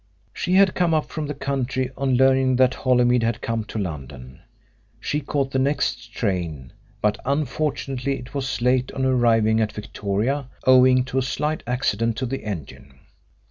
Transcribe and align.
She 0.33 0.53
had 0.55 0.73
come 0.73 0.95
up 0.95 1.05
from 1.11 1.27
the 1.27 1.35
country 1.35 1.91
on 1.95 2.15
learning 2.17 2.55
that 2.55 2.73
Holymead 2.73 3.21
had 3.21 3.39
come 3.39 3.63
to 3.65 3.77
London. 3.77 4.39
She 4.99 5.21
caught 5.21 5.51
the 5.51 5.59
next 5.59 6.11
train, 6.11 6.73
but 7.03 7.19
unfortunately 7.23 8.17
it 8.17 8.33
was 8.33 8.63
late 8.63 8.91
on 8.93 9.05
arriving 9.05 9.61
at 9.61 9.71
Victoria 9.73 10.49
owing 10.65 11.03
to 11.03 11.19
a 11.19 11.21
slight 11.21 11.61
accident 11.67 12.17
to 12.17 12.25
the 12.25 12.43
engine. 12.43 12.95